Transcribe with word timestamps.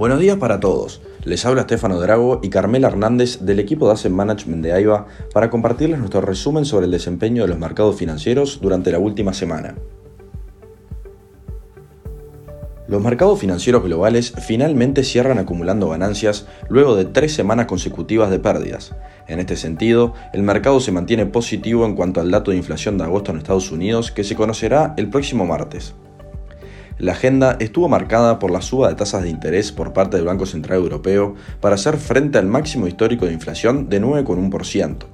Buenos 0.00 0.18
días 0.18 0.38
para 0.38 0.60
todos. 0.60 1.02
Les 1.24 1.44
habla 1.44 1.60
Estefano 1.60 2.00
Drago 2.00 2.40
y 2.42 2.48
Carmela 2.48 2.88
Hernández 2.88 3.40
del 3.40 3.58
equipo 3.60 3.86
de 3.86 3.92
Asset 3.92 4.10
Management 4.10 4.62
de 4.62 4.72
AIBA 4.72 5.06
para 5.34 5.50
compartirles 5.50 5.98
nuestro 5.98 6.22
resumen 6.22 6.64
sobre 6.64 6.86
el 6.86 6.90
desempeño 6.90 7.42
de 7.42 7.48
los 7.48 7.58
mercados 7.58 7.96
financieros 7.96 8.60
durante 8.62 8.92
la 8.92 8.98
última 8.98 9.34
semana. 9.34 9.74
Los 12.88 13.02
mercados 13.02 13.38
financieros 13.38 13.82
globales 13.82 14.32
finalmente 14.40 15.04
cierran 15.04 15.36
acumulando 15.36 15.90
ganancias 15.90 16.46
luego 16.70 16.96
de 16.96 17.04
tres 17.04 17.34
semanas 17.34 17.66
consecutivas 17.66 18.30
de 18.30 18.38
pérdidas. 18.38 18.94
En 19.28 19.38
este 19.38 19.56
sentido, 19.58 20.14
el 20.32 20.42
mercado 20.42 20.80
se 20.80 20.92
mantiene 20.92 21.26
positivo 21.26 21.84
en 21.84 21.94
cuanto 21.94 22.22
al 22.22 22.30
dato 22.30 22.52
de 22.52 22.56
inflación 22.56 22.96
de 22.96 23.04
agosto 23.04 23.32
en 23.32 23.36
Estados 23.36 23.70
Unidos 23.70 24.10
que 24.10 24.24
se 24.24 24.34
conocerá 24.34 24.94
el 24.96 25.10
próximo 25.10 25.44
martes. 25.44 25.94
La 27.00 27.12
agenda 27.12 27.56
estuvo 27.60 27.88
marcada 27.88 28.38
por 28.38 28.50
la 28.50 28.60
suba 28.60 28.90
de 28.90 28.94
tasas 28.94 29.22
de 29.22 29.30
interés 29.30 29.72
por 29.72 29.94
parte 29.94 30.18
del 30.18 30.26
Banco 30.26 30.44
Central 30.44 30.80
Europeo 30.80 31.34
para 31.62 31.76
hacer 31.76 31.96
frente 31.96 32.36
al 32.36 32.44
máximo 32.44 32.86
histórico 32.86 33.24
de 33.24 33.32
inflación 33.32 33.88
de 33.88 34.02
9,1%. 34.02 35.06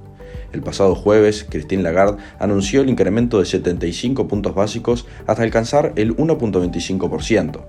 El 0.53 0.63
pasado 0.63 0.97
jueves, 0.97 1.47
Christine 1.49 1.85
Lagarde 1.85 2.17
anunció 2.41 2.81
el 2.81 2.89
incremento 2.89 3.39
de 3.39 3.45
75 3.45 4.27
puntos 4.27 4.57
básicos 4.57 5.07
hasta 5.29 5.45
alcanzar 5.45 5.93
el 5.95 6.17
1.25%. 6.17 7.61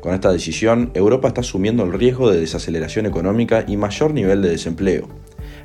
Con 0.00 0.14
esta 0.14 0.32
decisión, 0.32 0.90
Europa 0.94 1.28
está 1.28 1.42
asumiendo 1.42 1.84
el 1.84 1.92
riesgo 1.92 2.30
de 2.30 2.40
desaceleración 2.40 3.04
económica 3.04 3.66
y 3.68 3.76
mayor 3.76 4.14
nivel 4.14 4.40
de 4.40 4.48
desempleo. 4.48 5.06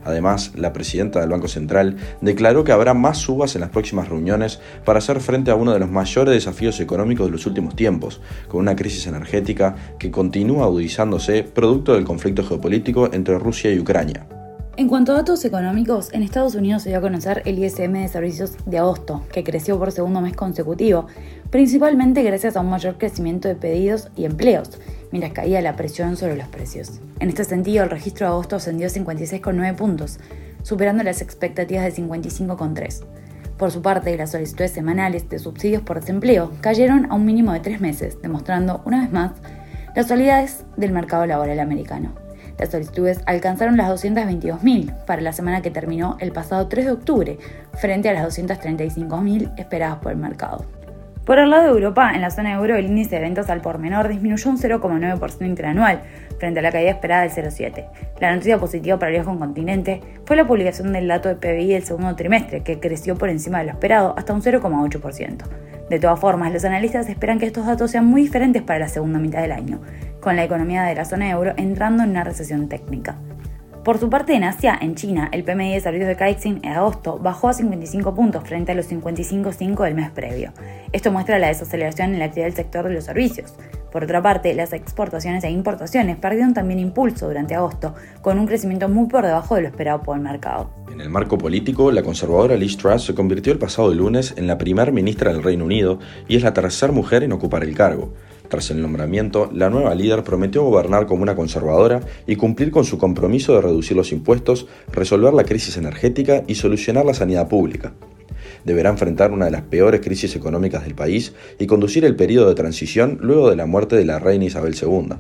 Además, 0.04 0.54
la 0.56 0.74
presidenta 0.74 1.20
del 1.20 1.30
Banco 1.30 1.48
Central 1.48 1.98
declaró 2.22 2.64
que 2.64 2.72
habrá 2.72 2.94
más 2.94 3.18
subas 3.18 3.56
en 3.56 3.62
las 3.62 3.70
próximas 3.70 4.10
reuniones 4.10 4.60
para 4.86 5.00
hacer 5.00 5.20
frente 5.20 5.52
a 5.52 5.56
uno 5.56 5.74
de 5.74 5.80
los 5.80 5.90
mayores 5.90 6.34
desafíos 6.34 6.80
económicos 6.80 7.28
de 7.28 7.32
los 7.32 7.46
últimos 7.46 7.76
tiempos, 7.76 8.22
con 8.48 8.62
una 8.62 8.76
crisis 8.76 9.08
energética 9.08 9.76
que 10.00 10.12
continúa 10.12 10.66
agudizándose 10.66 11.44
producto 11.44 11.94
del 11.94 12.06
conflicto 12.06 12.44
geopolítico 12.44 13.10
entre 13.14 13.38
Rusia 13.38 13.72
y 13.72 13.80
Ucrania. 13.80 14.41
En 14.78 14.88
cuanto 14.88 15.12
a 15.12 15.16
datos 15.16 15.44
económicos, 15.44 16.14
en 16.14 16.24
Estados 16.24 16.56
Unidos 16.56 16.84
se 16.84 16.90
dio 16.90 17.00
a 17.00 17.02
conocer 17.02 17.42
el 17.44 17.60
ISM 17.60 17.92
de 17.92 18.08
servicios 18.08 18.56
de 18.66 18.78
agosto, 18.78 19.22
que 19.34 19.44
creció 19.44 19.78
por 19.78 19.92
segundo 19.92 20.22
mes 20.22 20.34
consecutivo, 20.34 21.08
principalmente 21.50 22.24
gracias 22.24 22.56
a 22.56 22.62
un 22.62 22.70
mayor 22.70 22.98
crecimiento 22.98 23.50
de 23.50 23.56
pedidos 23.56 24.08
y 24.16 24.24
empleos, 24.24 24.80
mientras 25.12 25.34
caía 25.34 25.62
la 25.62 25.76
presión 25.76 26.16
sobre 26.16 26.38
los 26.38 26.48
precios. 26.48 27.02
En 27.20 27.28
este 27.28 27.44
sentido, 27.44 27.84
el 27.84 27.90
registro 27.90 28.26
de 28.26 28.32
agosto 28.32 28.56
ascendió 28.56 28.88
56,9 28.88 29.76
puntos, 29.76 30.20
superando 30.64 31.04
las 31.04 31.22
expectativas 31.22 31.84
de 31.84 32.02
55,3. 32.02 33.04
Por 33.58 33.72
su 33.72 33.82
parte, 33.82 34.16
las 34.16 34.32
solicitudes 34.32 34.72
semanales 34.72 35.28
de 35.30 35.38
subsidios 35.38 35.82
por 35.82 36.00
desempleo 36.00 36.50
cayeron 36.62 37.12
a 37.12 37.16
un 37.16 37.26
mínimo 37.26 37.52
de 37.52 37.60
tres 37.60 37.82
meses, 37.82 38.22
demostrando 38.22 38.82
una 38.86 39.02
vez 39.02 39.12
más 39.12 39.34
las 39.98 40.08
solidez 40.08 40.64
del 40.78 40.94
mercado 40.94 41.26
laboral 41.26 41.60
americano. 41.60 42.31
Las 42.58 42.70
solicitudes 42.70 43.22
alcanzaron 43.26 43.78
las 43.78 43.90
222.000 43.90 45.06
para 45.06 45.22
la 45.22 45.34
semana 45.34 45.62
que 45.62 45.72
terminó 45.72 46.18
el 46.20 46.32
pasado 46.32 46.68
3 46.68 46.86
de 46.86 46.92
octubre, 46.92 47.38
frente 47.74 48.10
a 48.10 48.14
las 48.14 48.38
235.000 48.38 49.60
esperadas 49.60 49.98
por 50.00 50.12
el 50.12 50.18
mercado. 50.18 50.66
Por 51.26 51.38
el 51.38 51.52
lado 51.52 51.64
de 51.64 51.70
Europa, 51.70 52.12
en 52.16 52.22
la 52.22 52.32
zona 52.32 52.54
euro 52.54 52.76
el 52.76 52.88
índice 52.88 53.16
de 53.16 53.22
ventas 53.22 53.50
al 53.50 53.62
por 53.62 53.78
menor 53.78 54.08
disminuyó 54.08 54.50
un 54.50 54.58
0,9% 54.58 55.46
interanual, 55.46 56.02
frente 56.40 56.60
a 56.60 56.64
la 56.64 56.72
caída 56.72 56.90
esperada 56.90 57.22
del 57.22 57.32
0,7. 57.32 57.86
La 58.20 58.34
noticia 58.34 58.58
positiva 58.58 58.98
para 58.98 59.12
el 59.12 59.18
viejo 59.18 59.38
continente 59.38 60.02
fue 60.26 60.36
la 60.36 60.48
publicación 60.48 60.92
del 60.94 61.08
dato 61.08 61.30
de 61.30 61.36
PBI 61.36 61.74
del 61.74 61.84
segundo 61.84 62.16
trimestre, 62.16 62.64
que 62.64 62.80
creció 62.80 63.16
por 63.18 63.30
encima 63.30 63.60
de 63.60 63.66
lo 63.66 63.72
esperado 63.72 64.16
hasta 64.18 64.34
un 64.34 64.42
0,8%. 64.42 65.44
De 65.92 66.00
todas 66.00 66.22
formas, 66.22 66.54
los 66.54 66.64
analistas 66.64 67.10
esperan 67.10 67.38
que 67.38 67.46
estos 67.46 67.66
datos 67.66 67.92
sean 67.92 68.06
muy 68.06 68.22
diferentes 68.22 68.62
para 68.62 68.80
la 68.80 68.88
segunda 68.88 69.20
mitad 69.20 69.42
del 69.42 69.52
año, 69.52 69.82
con 70.22 70.38
la 70.38 70.46
economía 70.46 70.84
de 70.84 70.96
la 70.96 71.04
zona 71.04 71.30
euro 71.30 71.52
entrando 71.58 72.04
en 72.04 72.12
una 72.12 72.24
recesión 72.24 72.70
técnica. 72.70 73.18
Por 73.84 73.98
su 73.98 74.10
parte, 74.10 74.34
en 74.34 74.46
Asia, 74.46 74.80
en 74.80 74.96
China, 74.96 75.28
el 75.34 75.44
PMI 75.44 75.74
de 75.74 75.82
servicios 75.82 76.08
de 76.08 76.16
Caixin 76.16 76.62
en 76.64 76.72
agosto 76.72 77.20
bajó 77.20 77.50
a 77.50 77.54
55 77.54 78.16
puntos 78.16 78.48
frente 78.48 78.72
a 78.72 78.76
los 78.76 78.90
55,5 78.90 79.84
del 79.84 79.96
mes 79.96 80.12
previo. 80.12 80.54
Esto 80.94 81.12
muestra 81.12 81.40
la 81.40 81.48
desaceleración 81.48 82.14
en 82.14 82.20
la 82.20 82.26
actividad 82.26 82.48
del 82.48 82.56
sector 82.56 82.88
de 82.88 82.94
los 82.94 83.04
servicios. 83.04 83.54
Por 83.92 84.06
otra 84.06 84.22
parte, 84.22 84.54
las 84.54 84.72
exportaciones 84.72 85.44
e 85.44 85.52
importaciones 85.52 86.18
perdieron 86.18 86.54
también 86.54 86.80
impulso 86.80 87.28
durante 87.28 87.56
agosto, 87.56 87.94
con 88.22 88.40
un 88.40 88.48
crecimiento 88.48 88.88
muy 88.88 89.08
por 89.08 89.26
debajo 89.26 89.56
de 89.56 89.64
lo 89.64 89.68
esperado 89.68 90.02
por 90.02 90.16
el 90.16 90.24
mercado. 90.24 90.70
En 90.92 91.02
el 91.02 91.10
marco 91.10 91.38
político, 91.38 91.92
la 91.92 92.04
conservadora 92.04 92.56
Liz 92.56 92.78
Truss 92.78 93.04
se 93.04 93.16
convirtió 93.16 93.52
el 93.52 93.60
pasado 93.60 93.94
lunes 93.94 94.34
en 94.38 94.48
la 94.48 94.58
primer 94.58 94.92
ministra 94.92 95.34
del 95.34 95.44
Reino 95.44 95.66
Unido 95.66 96.00
y 96.28 96.38
es 96.38 96.44
la 96.44 96.54
tercera 96.54 96.94
mujer 96.94 97.24
en 97.24 97.34
ocupar 97.34 97.64
el 97.64 97.76
cargo. 97.76 98.14
Tras 98.48 98.70
el 98.70 98.82
nombramiento, 98.82 99.50
la 99.54 99.70
nueva 99.70 99.96
líder 99.96 100.24
prometió 100.24 100.64
gobernar 100.64 101.06
como 101.06 101.24
una 101.24 101.36
conservadora 101.36 102.02
y 102.28 102.36
cumplir 102.36 102.72
con 102.72 102.84
su 102.84 102.98
compromiso 102.98 103.54
de 103.54 103.62
reducir 103.62 103.96
los 103.96 104.12
impuestos, 104.12 104.68
resolver 104.92 105.34
la 105.34 105.46
crisis 105.46 105.78
energética 105.78 106.44
y 106.48 106.56
solucionar 106.56 107.06
la 107.06 107.14
sanidad 107.14 107.48
pública. 107.48 107.94
Deberá 108.66 108.90
enfrentar 108.90 109.32
una 109.32 109.46
de 109.46 109.52
las 109.52 109.64
peores 109.64 110.02
crisis 110.02 110.36
económicas 110.36 110.84
del 110.84 110.96
país 110.96 111.34
y 111.60 111.68
conducir 111.68 112.06
el 112.06 112.16
periodo 112.16 112.50
de 112.50 112.56
transición 112.56 113.18
luego 113.22 113.50
de 113.50 113.56
la 113.56 113.66
muerte 113.66 113.96
de 113.96 114.06
la 114.06 114.20
reina 114.20 114.46
Isabel 114.46 114.76
II. 114.80 115.16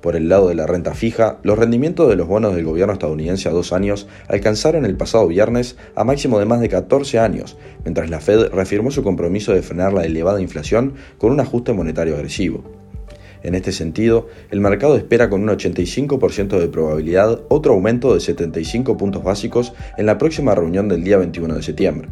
Por 0.00 0.14
el 0.14 0.28
lado 0.28 0.48
de 0.48 0.54
la 0.54 0.66
renta 0.66 0.94
fija, 0.94 1.38
los 1.42 1.58
rendimientos 1.58 2.08
de 2.08 2.14
los 2.14 2.28
bonos 2.28 2.54
del 2.54 2.64
gobierno 2.64 2.92
estadounidense 2.92 3.48
a 3.48 3.52
dos 3.52 3.72
años 3.72 4.06
alcanzaron 4.28 4.84
el 4.84 4.96
pasado 4.96 5.26
viernes 5.26 5.76
a 5.96 6.04
máximo 6.04 6.38
de 6.38 6.44
más 6.44 6.60
de 6.60 6.68
14 6.68 7.18
años, 7.18 7.56
mientras 7.84 8.08
la 8.08 8.20
Fed 8.20 8.50
reafirmó 8.52 8.92
su 8.92 9.02
compromiso 9.02 9.52
de 9.52 9.62
frenar 9.62 9.92
la 9.92 10.04
elevada 10.04 10.40
inflación 10.40 10.94
con 11.18 11.32
un 11.32 11.40
ajuste 11.40 11.72
monetario 11.72 12.14
agresivo. 12.14 12.62
En 13.42 13.54
este 13.54 13.72
sentido, 13.72 14.28
el 14.50 14.60
mercado 14.60 14.96
espera 14.96 15.28
con 15.28 15.42
un 15.42 15.48
85% 15.48 16.58
de 16.58 16.68
probabilidad 16.68 17.40
otro 17.48 17.72
aumento 17.74 18.14
de 18.14 18.20
75 18.20 18.96
puntos 18.96 19.24
básicos 19.24 19.72
en 19.96 20.06
la 20.06 20.18
próxima 20.18 20.54
reunión 20.54 20.88
del 20.88 21.02
día 21.02 21.18
21 21.18 21.54
de 21.54 21.62
septiembre. 21.62 22.08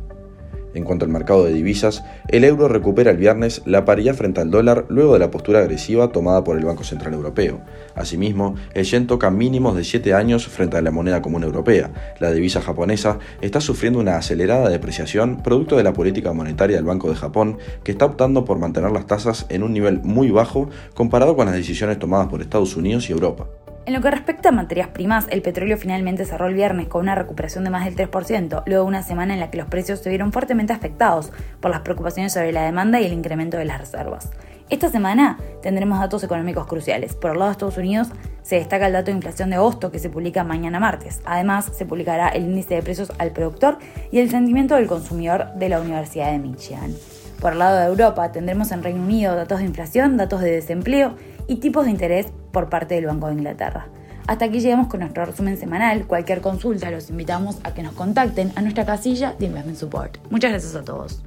En 0.76 0.84
cuanto 0.84 1.06
al 1.06 1.10
mercado 1.10 1.42
de 1.42 1.54
divisas, 1.54 2.04
el 2.28 2.44
euro 2.44 2.68
recupera 2.68 3.10
el 3.10 3.16
viernes 3.16 3.62
la 3.64 3.86
paridad 3.86 4.14
frente 4.14 4.42
al 4.42 4.50
dólar 4.50 4.84
luego 4.90 5.14
de 5.14 5.18
la 5.18 5.30
postura 5.30 5.60
agresiva 5.60 6.12
tomada 6.12 6.44
por 6.44 6.58
el 6.58 6.66
Banco 6.66 6.84
Central 6.84 7.14
Europeo. 7.14 7.62
Asimismo, 7.94 8.56
el 8.74 8.84
yen 8.84 9.06
toca 9.06 9.30
mínimos 9.30 9.74
de 9.74 9.84
7 9.84 10.12
años 10.12 10.46
frente 10.48 10.76
a 10.76 10.82
la 10.82 10.90
moneda 10.90 11.22
común 11.22 11.44
europea. 11.44 11.90
La 12.20 12.30
divisa 12.30 12.60
japonesa 12.60 13.18
está 13.40 13.62
sufriendo 13.62 14.00
una 14.00 14.18
acelerada 14.18 14.68
depreciación 14.68 15.42
producto 15.42 15.78
de 15.78 15.82
la 15.82 15.94
política 15.94 16.34
monetaria 16.34 16.76
del 16.76 16.84
Banco 16.84 17.08
de 17.08 17.16
Japón, 17.16 17.56
que 17.82 17.92
está 17.92 18.04
optando 18.04 18.44
por 18.44 18.58
mantener 18.58 18.90
las 18.90 19.06
tasas 19.06 19.46
en 19.48 19.62
un 19.62 19.72
nivel 19.72 20.02
muy 20.02 20.30
bajo 20.30 20.68
comparado 20.92 21.36
con 21.36 21.46
las 21.46 21.54
decisiones 21.54 21.98
tomadas 21.98 22.28
por 22.28 22.42
Estados 22.42 22.76
Unidos 22.76 23.08
y 23.08 23.12
Europa. 23.12 23.46
En 23.86 23.92
lo 23.92 24.00
que 24.00 24.10
respecta 24.10 24.48
a 24.48 24.52
materias 24.52 24.88
primas, 24.88 25.26
el 25.30 25.42
petróleo 25.42 25.78
finalmente 25.78 26.24
cerró 26.24 26.48
el 26.48 26.54
viernes 26.54 26.88
con 26.88 27.02
una 27.02 27.14
recuperación 27.14 27.62
de 27.62 27.70
más 27.70 27.84
del 27.84 27.94
3%, 27.94 28.64
luego 28.66 28.82
de 28.82 28.88
una 28.88 29.04
semana 29.04 29.32
en 29.32 29.38
la 29.38 29.48
que 29.48 29.58
los 29.58 29.68
precios 29.68 30.00
se 30.00 30.10
vieron 30.10 30.32
fuertemente 30.32 30.72
afectados 30.72 31.30
por 31.60 31.70
las 31.70 31.82
preocupaciones 31.82 32.32
sobre 32.32 32.50
la 32.50 32.64
demanda 32.64 33.00
y 33.00 33.06
el 33.06 33.12
incremento 33.12 33.56
de 33.56 33.64
las 33.64 33.78
reservas. 33.78 34.30
Esta 34.70 34.90
semana 34.90 35.38
tendremos 35.62 36.00
datos 36.00 36.24
económicos 36.24 36.66
cruciales. 36.66 37.14
Por 37.14 37.30
el 37.30 37.38
lado 37.38 37.50
de 37.50 37.52
Estados 37.52 37.78
Unidos 37.78 38.08
se 38.42 38.56
destaca 38.56 38.88
el 38.88 38.92
dato 38.92 39.12
de 39.12 39.18
inflación 39.18 39.50
de 39.50 39.56
agosto 39.56 39.92
que 39.92 40.00
se 40.00 40.10
publica 40.10 40.42
mañana 40.42 40.80
martes. 40.80 41.20
Además, 41.24 41.70
se 41.72 41.86
publicará 41.86 42.30
el 42.30 42.42
índice 42.42 42.74
de 42.74 42.82
precios 42.82 43.12
al 43.18 43.30
productor 43.30 43.78
y 44.10 44.18
el 44.18 44.30
sentimiento 44.30 44.74
del 44.74 44.88
consumidor 44.88 45.54
de 45.54 45.68
la 45.68 45.80
Universidad 45.80 46.32
de 46.32 46.38
Michigan. 46.38 46.92
Por 47.40 47.52
el 47.52 47.58
lado 47.58 47.78
de 47.78 47.86
Europa 47.86 48.32
tendremos 48.32 48.72
en 48.72 48.82
Reino 48.82 49.02
Unido 49.02 49.34
datos 49.34 49.58
de 49.58 49.66
inflación, 49.66 50.16
datos 50.16 50.40
de 50.40 50.50
desempleo 50.50 51.16
y 51.46 51.56
tipos 51.56 51.84
de 51.84 51.90
interés 51.90 52.26
por 52.52 52.68
parte 52.68 52.94
del 52.94 53.06
Banco 53.06 53.28
de 53.28 53.34
Inglaterra. 53.34 53.88
Hasta 54.26 54.46
aquí 54.46 54.60
llegamos 54.60 54.88
con 54.88 55.00
nuestro 55.00 55.24
resumen 55.24 55.56
semanal. 55.56 56.06
Cualquier 56.06 56.40
consulta 56.40 56.90
los 56.90 57.10
invitamos 57.10 57.58
a 57.62 57.74
que 57.74 57.82
nos 57.82 57.94
contacten 57.94 58.52
a 58.56 58.62
nuestra 58.62 58.84
casilla 58.84 59.34
de 59.38 59.46
Investment 59.46 59.78
Support. 59.78 60.18
Muchas 60.30 60.50
gracias 60.50 60.74
a 60.74 60.82
todos. 60.82 61.25